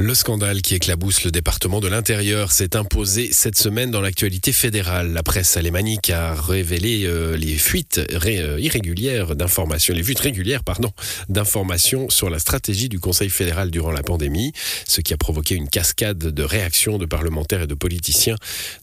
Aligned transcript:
Le 0.00 0.14
scandale 0.14 0.62
qui 0.62 0.76
éclabousse 0.76 1.24
le 1.24 1.30
département 1.30 1.78
de 1.78 1.86
l'Intérieur 1.86 2.52
s'est 2.52 2.74
imposé 2.74 3.28
cette 3.32 3.58
semaine 3.58 3.90
dans 3.90 4.00
l'actualité 4.00 4.50
fédérale. 4.50 5.12
La 5.12 5.22
presse 5.22 5.58
alémanique 5.58 6.08
a 6.08 6.32
révélé 6.32 7.04
euh, 7.04 7.36
les 7.36 7.58
fuites 7.58 7.98
euh, 7.98 8.56
irrégulières 8.58 9.36
d'informations, 9.36 9.92
les 9.92 10.02
fuites 10.02 10.20
régulières, 10.20 10.64
pardon, 10.64 10.90
d'informations 11.28 12.08
sur 12.08 12.30
la 12.30 12.38
stratégie 12.38 12.88
du 12.88 12.98
Conseil 12.98 13.28
fédéral 13.28 13.70
durant 13.70 13.90
la 13.90 14.02
pandémie, 14.02 14.54
ce 14.88 15.02
qui 15.02 15.12
a 15.12 15.18
provoqué 15.18 15.54
une 15.54 15.68
cascade 15.68 16.16
de 16.16 16.42
réactions 16.42 16.96
de 16.96 17.04
parlementaires 17.04 17.60
et 17.60 17.66
de 17.66 17.74
politiciens. 17.74 18.36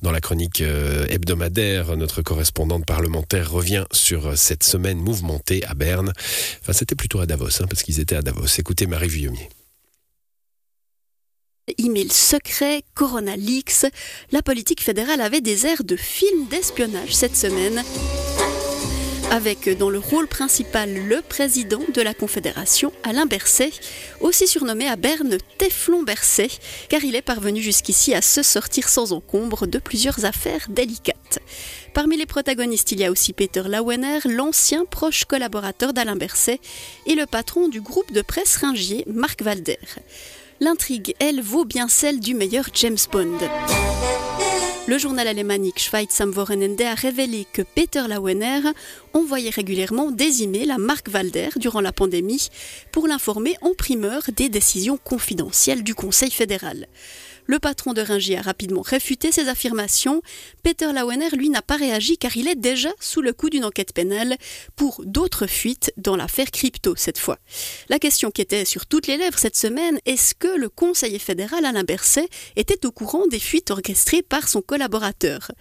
Dans 0.04 0.12
la 0.12 0.22
chronique 0.22 0.62
euh, 0.62 1.08
hebdomadaire, 1.10 1.98
notre 1.98 2.22
correspondante 2.22 2.86
parlementaire 2.86 3.50
revient 3.52 3.86
sur 3.92 4.38
cette 4.38 4.62
semaine 4.62 5.00
mouvementée 5.00 5.66
à 5.66 5.74
Berne. 5.74 6.14
Enfin, 6.62 6.74
c'était 6.74 6.96
plutôt 6.96 7.20
à 7.22 7.26
Davos, 7.26 7.60
hein, 7.60 7.66
parce 7.68 7.82
qu'ils 7.82 8.00
étaient 8.00 8.16
à 8.16 8.22
Davos. 8.22 8.46
Écoutez 8.60 8.86
Marie 8.86 9.08
Vuillemier 9.08 9.50
email 11.78 12.12
secret, 12.12 12.84
Corona 12.94 13.36
Leaks. 13.36 13.86
La 14.32 14.42
politique 14.42 14.82
fédérale 14.82 15.22
avait 15.22 15.42
des 15.42 15.66
airs 15.66 15.84
de 15.84 15.96
film 15.96 16.48
d'espionnage 16.48 17.16
cette 17.16 17.36
semaine 17.36 17.84
avec 19.30 19.70
dans 19.78 19.90
le 19.90 20.00
rôle 20.00 20.28
principal 20.28 20.94
le 20.94 21.22
président 21.22 21.82
de 21.94 22.02
la 22.02 22.14
Confédération, 22.14 22.94
Alain 23.04 23.26
Berset, 23.26 23.72
aussi 24.22 24.48
surnommé 24.48 24.88
à 24.88 24.96
Berne 24.96 25.38
Teflon 25.58 26.04
Berset, 26.04 26.50
car 26.90 27.04
il 27.04 27.16
est 27.16 27.22
parvenu 27.22 27.62
jusqu'ici 27.62 28.14
à 28.14 28.22
se 28.22 28.42
sortir 28.42 28.88
sans 28.88 29.12
encombre 29.12 29.68
de 29.68 29.80
plusieurs 29.80 30.24
affaires 30.26 30.68
délicates. 30.70 31.40
Parmi 31.94 32.16
les 32.16 32.26
protagonistes, 32.26 32.92
il 32.94 33.02
y 33.02 33.06
a 33.06 33.12
aussi 33.12 33.34
Peter 33.34 33.64
Lawener, 33.66 34.20
l'ancien 34.26 34.86
proche 34.86 35.26
collaborateur 35.26 35.92
d'Alain 35.92 36.16
Berset, 36.16 36.60
et 37.06 37.16
le 37.16 37.26
patron 37.26 37.68
du 37.68 37.82
groupe 37.82 38.14
de 38.14 38.22
presse 38.22 38.56
Ringier, 38.58 39.04
Marc 39.08 39.42
Valder. 39.42 39.80
L'intrigue, 40.60 41.14
elle, 41.20 41.40
vaut 41.40 41.66
bien 41.66 41.88
celle 41.88 42.20
du 42.20 42.34
meilleur 42.34 42.66
James 42.74 42.98
Bond. 43.12 43.38
Le 44.88 44.98
journal 44.98 45.28
alémanique 45.28 45.80
Schweiz 45.80 46.20
am 46.20 46.32
Wochenende 46.36 46.82
a 46.82 46.96
révélé 46.96 47.46
que 47.54 47.62
Peter 47.62 48.04
Lauener 48.10 48.62
envoyait 49.14 49.52
régulièrement 49.52 50.10
des 50.10 50.42
emails 50.42 50.72
à 50.72 50.80
Marc 50.80 51.10
Valder 51.10 51.50
durant 51.58 51.82
la 51.82 51.92
pandémie 51.92 52.48
pour 52.92 53.08
l'informer 53.08 53.56
en 53.62 53.76
primeur 53.76 54.24
des 54.36 54.50
décisions 54.50 54.98
confidentielles 54.98 55.84
du 55.84 55.94
Conseil 55.94 56.32
fédéral. 56.32 56.88
Le 57.48 57.60
patron 57.60 57.94
de 57.94 58.02
Ringier 58.02 58.38
a 58.38 58.42
rapidement 58.42 58.82
réfuté 58.82 59.32
ces 59.32 59.48
affirmations. 59.48 60.22
Peter 60.64 60.92
Lauener, 60.94 61.30
lui, 61.30 61.50
n'a 61.50 61.62
pas 61.62 61.78
réagi 61.78 62.18
car 62.18 62.36
il 62.36 62.50
est 62.50 62.56
déjà 62.56 62.90
sous 63.00 63.22
le 63.22 63.32
coup 63.32 63.50
d'une 63.50 63.64
enquête 63.64 63.94
pénale 63.94 64.36
pour 64.76 65.02
d'autres 65.06 65.48
fuites 65.48 65.94
dans 65.96 66.18
l'affaire 66.18 66.52
crypto 66.52 66.96
cette 66.98 67.18
fois. 67.18 67.40
La 67.88 68.00
question 68.00 68.32
qui 68.32 68.42
était 68.42 68.66
sur 68.66 68.86
toutes 68.86 69.08
les 69.08 69.16
lèvres 69.16 69.40
cette 69.40 69.56
semaine, 69.56 69.98
est-ce 70.06 70.36
que 70.36 70.58
le 70.58 70.68
conseiller 70.68 71.20
fédéral 71.20 71.64
Alain 71.64 71.86
Berset 71.86 72.28
était 72.58 72.86
au 72.86 72.92
courant 72.92 73.28
des 73.28 73.40
fuites 73.40 73.72
orchestrées 73.72 74.24
par 74.24 74.50
son 74.50 74.62
collaborateur? 74.62 75.52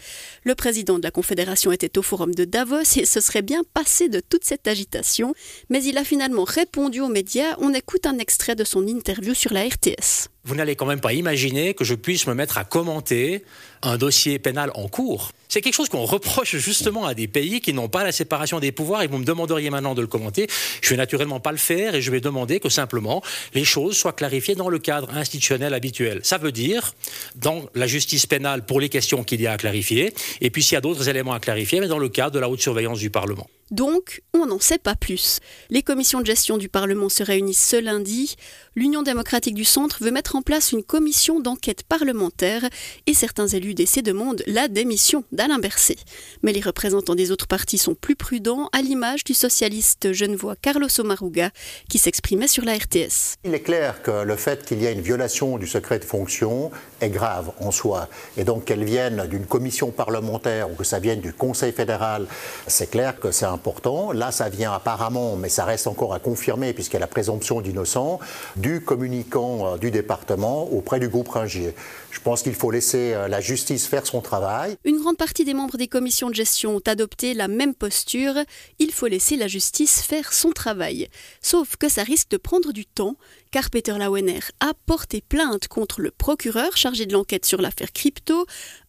Le 0.42 0.56
président 0.56 0.98
de 0.98 1.04
la 1.04 1.12
Confédération 1.12 1.70
était 1.70 1.98
au 1.98 2.02
forum 2.02 2.34
de 2.34 2.44
Davos 2.44 2.96
et 2.96 3.06
se 3.06 3.20
serait 3.20 3.42
bien 3.42 3.62
passé 3.74 4.08
de 4.08 4.18
toute 4.18 4.44
cette 4.44 4.66
agitation, 4.66 5.34
mais 5.70 5.84
il 5.84 5.98
a 5.98 6.04
finalement 6.04 6.44
répondu 6.44 7.00
aux 7.00 7.08
médias. 7.08 7.54
On 7.58 7.72
écoute 7.72 8.06
un 8.06 8.18
extrait 8.18 8.56
de 8.56 8.64
son 8.64 8.88
interview 8.88 9.34
sur 9.34 9.52
la 9.52 9.62
RTS. 9.62 10.30
Vous 10.46 10.54
n'allez 10.54 10.76
quand 10.76 10.86
même 10.86 11.00
pas 11.00 11.12
imaginer 11.12 11.74
que 11.74 11.82
je 11.82 11.96
puisse 11.96 12.28
me 12.28 12.34
mettre 12.34 12.56
à 12.56 12.64
commenter 12.64 13.44
un 13.82 13.96
dossier 13.96 14.38
pénal 14.38 14.70
en 14.76 14.86
cours. 14.86 15.32
C'est 15.48 15.60
quelque 15.60 15.74
chose 15.74 15.88
qu'on 15.88 16.04
reproche 16.04 16.56
justement 16.56 17.06
à 17.06 17.14
des 17.14 17.28
pays 17.28 17.60
qui 17.60 17.72
n'ont 17.72 17.88
pas 17.88 18.04
la 18.04 18.12
séparation 18.12 18.60
des 18.60 18.72
pouvoirs 18.72 19.02
et 19.02 19.06
vous 19.06 19.18
me 19.18 19.24
demanderiez 19.24 19.70
maintenant 19.70 19.94
de 19.94 20.00
le 20.00 20.06
commenter. 20.06 20.48
Je 20.82 20.90
vais 20.90 20.96
naturellement 20.96 21.40
pas 21.40 21.52
le 21.52 21.58
faire 21.58 21.94
et 21.94 22.02
je 22.02 22.10
vais 22.10 22.20
demander 22.20 22.60
que 22.60 22.68
simplement 22.68 23.22
les 23.54 23.64
choses 23.64 23.96
soient 23.96 24.12
clarifiées 24.12 24.54
dans 24.54 24.68
le 24.68 24.78
cadre 24.78 25.10
institutionnel 25.14 25.74
habituel. 25.74 26.20
Ça 26.22 26.38
veut 26.38 26.52
dire 26.52 26.94
dans 27.36 27.64
la 27.74 27.86
justice 27.86 28.26
pénale 28.26 28.64
pour 28.64 28.80
les 28.80 28.88
questions 28.88 29.24
qu'il 29.24 29.40
y 29.40 29.46
a 29.46 29.52
à 29.52 29.56
clarifier 29.56 30.12
et 30.40 30.50
puis 30.50 30.62
s'il 30.62 30.74
y 30.74 30.78
a 30.78 30.80
d'autres 30.80 31.08
éléments 31.08 31.32
à 31.32 31.40
clarifier, 31.40 31.80
mais 31.80 31.88
dans 31.88 31.98
le 31.98 32.08
cadre 32.08 32.32
de 32.32 32.38
la 32.38 32.48
haute 32.48 32.60
surveillance 32.60 32.98
du 32.98 33.10
Parlement. 33.10 33.46
Donc, 33.72 34.22
on 34.32 34.46
n'en 34.46 34.60
sait 34.60 34.78
pas 34.78 34.94
plus. 34.94 35.40
Les 35.70 35.82
commissions 35.82 36.20
de 36.20 36.26
gestion 36.26 36.56
du 36.56 36.68
Parlement 36.68 37.08
se 37.08 37.24
réunissent 37.24 37.68
ce 37.68 37.76
lundi. 37.76 38.36
L'Union 38.76 39.02
démocratique 39.02 39.54
du 39.54 39.64
Centre 39.64 40.04
veut 40.04 40.12
mettre 40.12 40.36
en 40.36 40.42
place 40.42 40.70
une 40.70 40.84
commission 40.84 41.40
d'enquête 41.40 41.82
parlementaire 41.82 42.62
et 43.06 43.14
certains 43.14 43.48
élus 43.48 43.74
d'essai 43.74 44.02
demandent 44.02 44.44
la 44.46 44.68
démission 44.68 45.24
d'Alain 45.36 45.58
Berset. 45.58 45.96
Mais 46.42 46.52
les 46.52 46.60
représentants 46.60 47.14
des 47.14 47.30
autres 47.30 47.46
partis 47.46 47.78
sont 47.78 47.94
plus 47.94 48.16
prudents, 48.16 48.68
à 48.72 48.82
l'image 48.82 49.24
du 49.24 49.34
socialiste 49.34 50.12
genevois 50.12 50.56
Carlos 50.56 50.88
Omaruga 50.98 51.50
qui 51.88 51.98
s'exprimait 51.98 52.48
sur 52.48 52.64
la 52.64 52.74
RTS. 52.74 53.36
Il 53.44 53.54
est 53.54 53.60
clair 53.60 54.02
que 54.02 54.24
le 54.24 54.36
fait 54.36 54.64
qu'il 54.64 54.82
y 54.82 54.86
ait 54.86 54.92
une 54.92 55.00
violation 55.00 55.58
du 55.58 55.66
secret 55.66 55.98
de 55.98 56.04
fonction 56.04 56.70
est 57.00 57.10
grave 57.10 57.52
en 57.60 57.70
soi. 57.70 58.08
Et 58.36 58.44
donc 58.44 58.64
qu'elle 58.64 58.84
vienne 58.84 59.26
d'une 59.28 59.46
commission 59.46 59.90
parlementaire 59.90 60.70
ou 60.70 60.74
que 60.74 60.84
ça 60.84 60.98
vienne 60.98 61.20
du 61.20 61.32
Conseil 61.32 61.72
fédéral, 61.72 62.26
c'est 62.66 62.90
clair 62.90 63.20
que 63.20 63.30
c'est 63.30 63.44
important. 63.44 64.12
Là, 64.12 64.32
ça 64.32 64.48
vient 64.48 64.72
apparemment, 64.72 65.36
mais 65.36 65.48
ça 65.48 65.64
reste 65.64 65.86
encore 65.86 66.14
à 66.14 66.18
confirmer 66.18 66.72
puisqu'il 66.72 66.94
y 66.94 66.96
a 66.96 67.00
la 67.00 67.06
présomption 67.06 67.60
d'innocent, 67.60 68.18
du 68.56 68.80
communicant 68.80 69.74
euh, 69.74 69.76
du 69.76 69.90
département 69.90 70.64
auprès 70.72 70.98
du 71.00 71.08
groupe 71.08 71.28
Ringier. 71.28 71.74
Je 72.10 72.20
pense 72.20 72.42
qu'il 72.42 72.54
faut 72.54 72.70
laisser 72.70 73.12
euh, 73.12 73.28
la 73.28 73.40
justice 73.40 73.86
faire 73.86 74.06
son 74.06 74.20
travail. 74.20 74.76
Une 74.84 74.98
grande 74.98 75.16
partie 75.26 75.44
des 75.44 75.54
membres 75.54 75.76
des 75.76 75.88
commissions 75.88 76.30
de 76.30 76.36
gestion 76.36 76.76
ont 76.76 76.82
adopté 76.86 77.34
la 77.34 77.48
même 77.48 77.74
posture. 77.74 78.34
Il 78.78 78.92
faut 78.92 79.08
laisser 79.08 79.34
la 79.34 79.48
justice 79.48 80.00
faire 80.00 80.32
son 80.32 80.52
travail. 80.52 81.08
Sauf 81.42 81.74
que 81.74 81.88
ça 81.88 82.04
risque 82.04 82.30
de 82.30 82.36
prendre 82.36 82.72
du 82.72 82.86
temps, 82.86 83.16
car 83.50 83.68
Peter 83.70 83.98
Lauener 83.98 84.38
a 84.60 84.72
porté 84.86 85.20
plainte 85.20 85.66
contre 85.66 86.00
le 86.00 86.12
procureur 86.12 86.76
chargé 86.76 87.06
de 87.06 87.12
l'enquête 87.12 87.44
sur 87.44 87.60
l'affaire 87.60 87.92
crypto. 87.92 88.46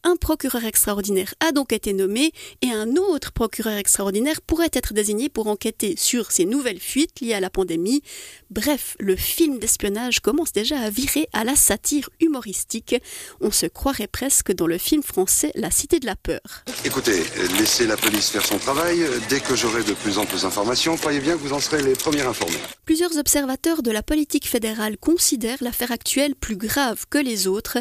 Un 0.09 0.15
procureur 0.15 0.63
extraordinaire 0.63 1.33
a 1.41 1.51
donc 1.51 1.73
été 1.73 1.91
nommé 1.91 2.31
et 2.61 2.71
un 2.71 2.95
autre 2.95 3.33
procureur 3.33 3.73
extraordinaire 3.73 4.41
pourrait 4.41 4.69
être 4.71 4.93
désigné 4.93 5.27
pour 5.27 5.47
enquêter 5.47 5.95
sur 5.97 6.31
ces 6.31 6.45
nouvelles 6.45 6.79
fuites 6.79 7.19
liées 7.19 7.33
à 7.33 7.41
la 7.41 7.49
pandémie. 7.49 8.01
Bref, 8.49 8.95
le 9.01 9.17
film 9.17 9.59
d'espionnage 9.59 10.21
commence 10.21 10.53
déjà 10.53 10.79
à 10.79 10.89
virer 10.89 11.27
à 11.33 11.43
la 11.43 11.57
satire 11.57 12.09
humoristique. 12.21 12.95
On 13.41 13.51
se 13.51 13.65
croirait 13.65 14.07
presque 14.07 14.53
dans 14.53 14.65
le 14.65 14.77
film 14.77 15.03
français 15.03 15.51
La 15.55 15.71
Cité 15.71 15.99
de 15.99 16.05
la 16.05 16.15
Peur. 16.15 16.63
Écoutez, 16.85 17.25
laissez 17.59 17.85
la 17.85 17.97
police 17.97 18.29
faire 18.29 18.45
son 18.45 18.59
travail. 18.59 19.05
Dès 19.27 19.41
que 19.41 19.57
j'aurai 19.57 19.83
de 19.83 19.91
plus 19.91 20.19
en 20.19 20.25
plus 20.25 20.43
d'informations, 20.43 20.95
croyez 20.95 21.19
bien 21.19 21.33
que 21.33 21.41
vous 21.41 21.51
en 21.51 21.59
serez 21.59 21.83
les 21.83 21.95
premiers 21.95 22.21
informés. 22.21 22.55
Plusieurs 22.85 23.17
observateurs 23.17 23.83
de 23.83 23.91
la 23.91 24.03
politique 24.03 24.47
fédérale 24.47 24.95
considèrent 24.97 25.61
l'affaire 25.61 25.91
actuelle 25.91 26.33
plus 26.33 26.55
grave 26.55 27.07
que 27.09 27.17
les 27.17 27.47
autres. 27.47 27.79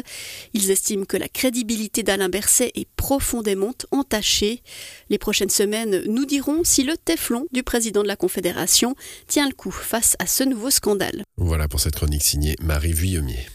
Ils 0.53 0.71
estiment 0.71 1.05
que 1.05 1.15
la 1.15 1.29
crédibilité 1.29 2.03
d'Alain 2.03 2.16
Berset 2.27 2.71
est 2.75 2.87
profondément 2.97 3.73
entachée. 3.91 4.63
Les 5.09 5.17
prochaines 5.17 5.49
semaines 5.49 6.03
nous 6.07 6.25
diront 6.25 6.63
si 6.63 6.83
le 6.83 6.97
Teflon 6.97 7.45
du 7.51 7.63
président 7.63 8.01
de 8.01 8.07
la 8.07 8.15
Confédération 8.15 8.95
tient 9.27 9.47
le 9.47 9.53
coup 9.53 9.71
face 9.71 10.15
à 10.19 10.25
ce 10.25 10.43
nouveau 10.43 10.71
scandale. 10.71 11.23
Voilà 11.37 11.67
pour 11.67 11.79
cette 11.79 11.95
chronique 11.95 12.23
signée 12.23 12.55
Marie 12.61 12.93
Vuillemier. 12.93 13.45